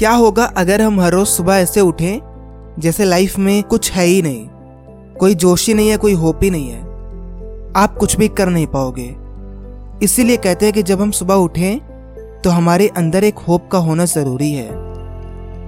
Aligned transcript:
क्या 0.00 0.10
होगा 0.10 0.44
अगर 0.56 0.80
हम 0.80 1.00
हर 1.00 1.12
रोज 1.12 1.26
सुबह 1.26 1.54
ऐसे 1.54 1.80
उठें, 1.80 2.20
जैसे 2.80 3.04
लाइफ 3.04 3.36
में 3.38 3.62
कुछ 3.62 3.90
है 3.92 4.04
ही 4.04 4.20
नहीं, 4.22 4.46
कोई 5.16 5.34
जोश 5.34 5.66
ही 5.68 5.74
नहीं 5.74 5.88
है, 5.88 5.96
कोई 5.96 6.12
होप 6.12 6.40
ही 6.42 6.50
नहीं 6.50 6.68
है। 6.68 6.80
आप 7.76 7.96
कुछ 7.96 8.16
भी 8.16 8.28
कर 8.28 8.48
नहीं 8.48 8.66
पाओगे। 8.66 9.04
इसीलिए 10.02 10.36
कहते 10.36 10.66
हैं 10.66 10.74
कि 10.74 10.82
जब 10.82 11.00
हम 11.00 11.10
सुबह 11.10 11.34
उठें 11.34 12.40
तो 12.40 12.50
हमारे 12.50 12.86
अंदर 12.88 13.24
एक 13.24 13.38
होप 13.38 13.68
का 13.72 13.78
होना 13.78 14.04
ज़रूरी 14.04 14.50
है, 14.52 14.68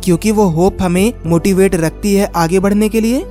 क्योंकि 0.04 0.30
वो 0.30 0.44
होप 0.48 0.82
हमें 0.82 1.12
मोटिवेट 1.26 1.74
रखती 1.74 2.14
है 2.14 2.30
आगे 2.36 2.60
बढ़ने 2.60 2.88
के 2.88 3.00
लिए, 3.00 3.22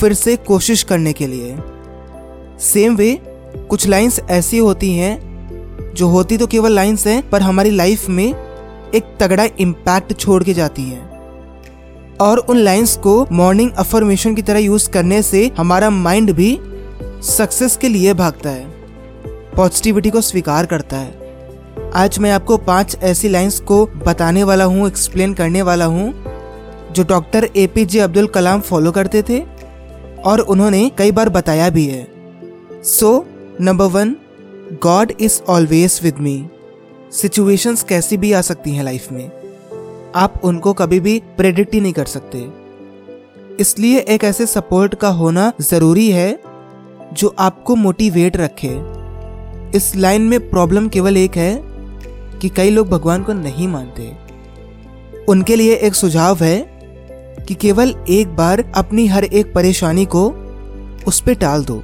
फिर 0.00 0.14
से 0.14 0.36
कोशिश 0.46 0.82
करने 0.82 1.12
के 1.12 1.26
लिए। 1.26 1.56
सेम 2.62 2.96
वे 2.96 3.14
कुछ 3.70 3.86
लाइंस 3.88 4.20
ऐसी 4.30 4.58
होती 4.58 4.92
हैं, 4.94 5.92
जो 5.94 6.08
होती 6.08 6.38
तो 6.38 6.46
केवल 6.46 6.72
लाइंस 6.72 7.06
हैं, 7.06 7.28
पर 7.30 7.42
हमारी 7.42 7.70
लाइफ 7.70 8.08
में 8.08 8.45
एक 8.94 9.16
तगड़ा 9.20 9.46
इम्पैक्ट 9.60 10.12
छोड़ 10.12 10.42
के 10.44 10.54
जाती 10.54 10.82
है। 10.82 11.04
और 12.20 12.38
उन 12.38 12.56
लाइंस 12.56 12.96
को 12.96 13.26
मॉर्निंग 13.32 13.70
अफर्मेशन 13.78 14.34
की 14.34 14.42
तरह 14.42 14.58
यूज़ 14.58 14.88
करने 14.90 15.20
से 15.22 15.50
हमारा 15.58 15.90
माइंड 15.90 16.32
भी 16.32 16.58
सक्सेस 17.26 17.76
के 17.76 17.88
लिए 17.88 18.14
भागता 18.14 18.50
है 18.50 18.64
पॉजिटिविटी 19.56 20.10
को 20.10 20.20
स्वीकार 20.20 20.66
करता 20.66 20.96
है। 20.96 21.24
आज 21.94 22.18
मैं 22.18 22.30
आपको 22.32 22.56
पाँच 22.58 22.96
ऐसी 23.02 23.28
लाइंस 23.28 23.58
को 23.60 23.84
बताने 24.06 24.44
वाला 24.44 24.64
हूँ 24.64 24.86
एक्सप्लेन 24.86 25.34
करने 25.34 25.62
वाला 25.62 25.84
हूँ, 25.84 26.12
जो 26.92 27.04
doctor 27.04 27.48
A 27.56 27.66
P 27.66 27.84
J 27.84 28.00
Abdul 28.00 28.26
Kalam 28.26 28.60
follow 28.60 28.92
करते 28.92 29.22
थे 29.22 29.40
और 30.24 30.40
उन्होंने 30.40 30.88
कई 30.98 31.12
बार 31.12 31.28
बताया 31.28 31.70
भी 31.70 31.86
है। 31.86 32.06
So 32.84 33.24
number 33.60 33.86
one 33.90 34.16
God 34.82 35.12
is 35.20 35.40
always 35.48 36.00
with 36.02 36.18
me 36.18 36.36
situations 37.16 37.82
कैसी 37.82 38.16
भी 38.16 38.32
आ 38.32 38.40
सकती 38.40 38.74
हैं 38.74 38.82
लाइफ 38.84 39.10
में, 39.12 39.30
आप 40.14 40.40
उनको 40.44 40.72
कभी 40.72 40.98
भी 41.00 41.18
प्रेडिक्ट 41.36 41.74
ही 41.74 41.80
नहीं 41.80 41.92
कर 41.92 42.06
सकते। 42.06 42.38
इसलिए 43.60 43.98
एक 43.98 44.24
ऐसे 44.24 44.46
सपोर्ट 44.46 44.94
का 44.94 45.08
होना 45.08 45.52
ज़रूरी 45.60 46.10
है 46.10 46.38
जो 47.12 47.34
आपको 47.38 47.74
मोटिवेट 47.76 48.36
रखे। 48.36 48.72
इस 49.76 49.94
लाइन 49.96 50.22
में 50.22 50.48
प्रॉब्लम 50.50 50.88
केवल 50.88 51.16
एक 51.16 51.36
है 51.36 51.54
कि 52.40 52.48
कई 52.48 52.70
लोग 52.70 52.88
भगवान 52.88 53.22
को 53.22 53.32
नहीं 53.32 53.68
मानते। 53.68 54.12
उनके 55.28 55.56
लिए 55.56 55.74
एक 55.76 55.94
सुझाव 55.94 56.42
है 56.42 56.58
कि 57.48 57.54
केवल 57.54 57.94
एक 58.08 58.34
बार 58.36 58.64
अपनी 58.76 59.06
हर 59.06 59.24
एक 59.24 59.54
परेशानी 59.54 60.04
को 60.06 60.26
उस 61.06 61.20
पर 61.20 61.34
टाल 61.34 61.64
दो, 61.64 61.82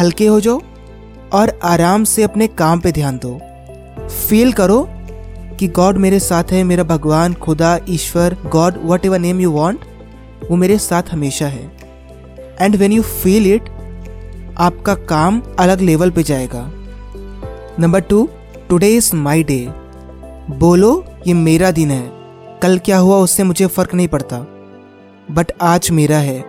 हल्के 0.00 0.26
हो 0.26 0.40
जाओ 0.40 0.60
और 1.32 1.58
आराम 1.64 2.04
से 2.04 2.22
अपने 2.22 2.46
काम 2.46 2.80
पे 2.80 2.92
ध्यान 2.92 3.18
दो। 3.18 3.38
फील 4.10 4.52
करो 4.52 4.88
कि 5.58 5.68
गॉड 5.68 5.96
मेरे 5.96 6.18
साथ 6.18 6.44
है, 6.44 6.64
मेरा 6.64 6.82
भगवान, 6.82 7.34
खुदा, 7.34 7.78
ईश्वर, 7.88 8.36
God 8.46 8.74
whatever 9.06 9.18
name 9.18 9.40
you 9.40 9.50
want 9.50 9.80
वो 10.50 10.56
मेरे 10.56 10.78
साथ 10.78 11.02
हमेशा 11.12 11.46
है। 11.46 11.70
And 12.60 12.76
when 12.76 12.92
you 12.92 13.02
feel 13.02 13.54
it 13.54 13.68
आपका 14.58 14.94
काम 14.94 15.42
अलग 15.58 15.80
लेवल 15.80 16.10
पे 16.10 16.22
जाएगा। 16.22 16.70
Number 17.78 18.00
two 18.00 18.28
today 18.68 18.88
is 18.96 19.16
my 19.16 19.42
day 19.42 19.68
बोलो, 20.50 21.04
ये 21.26 21.34
मेरा 21.34 21.70
दिन 21.70 21.90
है। 21.90 22.10
कल 22.62 22.78
क्या 22.78 22.98
हुआ 22.98 23.16
उससे 23.16 23.42
मुझे 23.42 23.66
फ़र्क 23.66 23.94
नहीं 23.94 24.08
पड़ता। 24.08 24.38
बट 25.30 25.52
आज 25.62 25.90
मेरा 25.90 26.18
है। 26.18 26.44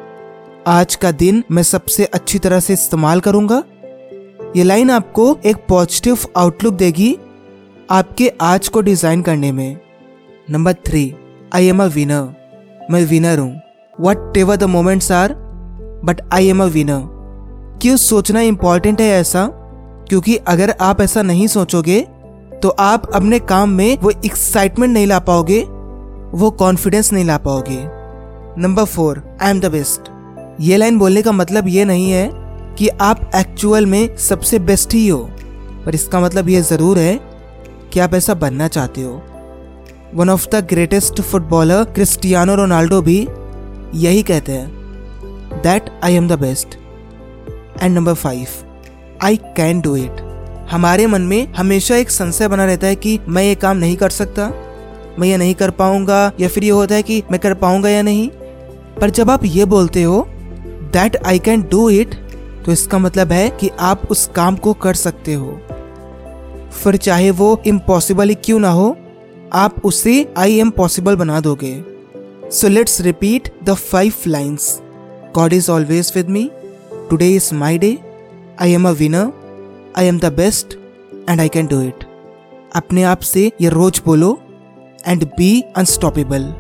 आज 0.68 0.96
का 0.96 1.12
दिन 1.12 1.44
मैं 1.52 1.64
सबसे 1.64 2.06
अच्छी 2.06 2.40
तरह 2.40 2.60
से 2.60 2.74
इस्तेमाल 2.74 3.20
करूँगा। 3.20 3.64
ये 4.56 4.64
लाइन 4.64 4.90
आपको 4.90 5.38
एक 5.46 5.58
पॉजिटिव 5.70 6.18
आउटलुक 6.38 6.74
देगी 6.74 7.18
आपके 7.92 8.28
आज 8.42 8.68
को 8.68 8.82
डिज़ाइन 8.82 9.22
करने 9.22 9.52
में। 9.52 9.78
Number 10.50 10.74
three 10.88 11.04
I 11.56 11.66
am 11.68 11.82
a 11.84 11.86
winner 11.86 12.88
मैं 12.92 13.04
विनर 13.06 13.40
हूँ। 13.40 13.62
Whatever 14.38 14.56
the 14.56 14.64
moments 14.66 15.12
are 15.12 15.34
but 16.06 16.22
I 16.34 16.48
am 16.48 16.62
a 16.64 16.66
winner 16.66 17.02
क्यों 17.82 17.96
सोचना 17.98 18.42
इंपॉर्टेंट 18.42 19.02
है 19.02 19.08
ऐसा? 19.12 19.46
क्योंकि 20.10 20.36
अगर 20.48 20.74
आप 20.82 21.02
ऐसा 21.02 21.22
नहीं 21.22 21.48
सोचोगे 21.48 22.00
तो 22.64 22.70
आप 22.80 23.10
अपने 23.16 23.40
काम 23.40 23.70
में 23.70 23.98
वो 23.98 24.12
एक्साइटमेंट 24.26 24.94
नहीं 24.94 25.08
ला 25.08 25.18
पाओगे, 25.22 25.60
वो 26.34 26.52
कॉन्फिडेंस 26.52 27.12
नहीं 27.14 27.26
ला 27.26 27.38
पाओगे। 27.40 27.80
Number 28.58 28.86
four 28.86 29.22
I 29.42 29.50
am 29.50 29.60
the 29.60 29.72
best 29.72 30.10
ये 30.62 30.78
लाइन 30.78 31.00
बोलने 31.00 31.22
का 31.22 31.32
मतलब 31.32 31.68
ये 31.68 31.86
नहीं 31.86 32.10
है 32.12 32.30
कि 32.78 32.88
आप 33.02 33.30
एक्चुअल 33.36 33.86
में 33.86 34.16
सबसे 34.20 34.60
बेस्ट 34.62 34.94
ही 34.94 35.08
हो, 35.08 35.20
पर 35.86 35.96
इसका 35.96 36.20
मतलब 36.20 36.50
ये 36.50 36.62
ज़रूर 36.62 37.00
है 37.00 37.31
कि 37.94 38.00
आप 38.00 38.14
ऐसा 38.14 38.34
बनना 38.34 38.68
चाहते 38.68 39.02
हो। 39.02 39.22
One 40.16 40.30
of 40.30 40.48
the 40.50 40.66
greatest 40.70 41.22
footballer 41.22 41.84
Cristiano 41.84 42.56
Ronaldo 42.56 43.02
भी 43.02 43.18
यही 43.96 44.24
कहते 44.24 44.52
हैं 44.52 45.62
that 45.64 45.90
I 46.04 46.14
am 46.14 46.28
the 46.28 46.40
best 46.40 46.76
and 47.84 47.96
number 47.96 48.14
five 48.14 48.48
I 49.24 49.36
can 49.58 49.82
do 49.82 49.96
it 49.96 50.22
हमारे 50.72 51.08
मन 51.08 51.22
में 51.22 51.54
हमेशा 51.54 51.96
एक 51.96 52.10
संशय 52.10 52.48
बना 52.48 52.66
रहता 52.66 52.88
है 52.88 52.96
कि 52.96 53.20
मैं 53.28 53.44
ये 53.44 53.56
काम 53.56 53.78
नहीं 53.78 53.96
कर 53.98 54.10
सकता, 54.10 54.48
मैं 55.20 55.28
ये 55.28 55.38
नहीं 55.38 55.56
कर 55.56 55.70
पाऊँगा, 55.70 56.32
या 56.40 56.48
फिर 56.48 56.64
ये 56.64 56.70
होता 56.70 56.96
है 56.96 57.04
कि 57.04 57.24
मैं 57.32 57.40
कर 57.40 57.54
पाऊँगा 57.54 57.90
या 57.90 58.02
नहीं। 58.02 58.30
पर 59.02 59.10
जब 59.10 59.30
आप 59.32 59.46
ये 59.46 59.66
बोलते 59.66 60.04
हो 60.04 60.26
that 60.94 61.18
I 61.26 61.40
can 61.40 61.62
do 61.62 61.90
it 61.90 62.16
तो 62.66 62.72
इसका 62.72 62.98
मतलब 62.98 63.32
है 63.32 63.50
कि 63.50 63.70
आप 63.80 64.02
उस 64.12 64.30
काम 64.36 64.56
को 64.56 64.74
कर 64.74 64.94
सकते 64.94 65.34
हो। 65.34 65.60
फिर 66.72 66.96
चाहे 66.98 67.32
वो 67.32 67.62
इम्पॉसिबल 67.68 68.30
ही 68.30 68.36
क्यों 68.36 68.60
ना 68.60 68.70
हो, 68.70 68.98
आप 69.54 69.86
उसे 69.86 70.14
आई 70.38 70.58
एम 70.60 70.70
पॉसिबल 70.70 71.16
बना 71.16 71.40
दोगे। 71.40 71.74
So 72.52 72.68
let's 72.68 73.02
repeat 73.02 73.50
the 73.64 73.74
five 73.74 74.14
lines 74.28 74.80
God 75.36 75.54
is 75.54 75.72
always 75.72 76.12
with 76.16 76.30
me 76.30 76.50
today 77.10 77.30
is 77.30 77.54
my 77.56 77.78
day 77.78 77.98
I 78.62 78.72
am 78.72 78.88
a 78.88 78.92
winner 78.92 79.32
I 79.98 80.06
am 80.06 80.20
the 80.20 80.34
best 80.34 80.78
and 81.30 81.40
I 81.40 81.50
can 81.50 81.68
do 81.68 81.82
it 81.82 82.04
अपने 82.76 83.04
आप 83.04 83.20
से 83.20 83.52
ये 83.62 83.70
रोज 83.70 84.02
बोलो 84.06 84.40
and 85.08 85.24
be 85.38 85.64
unstoppable 85.76 86.54